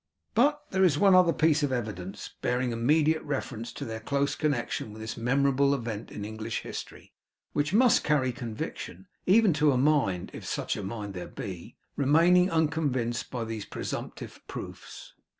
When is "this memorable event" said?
4.99-6.11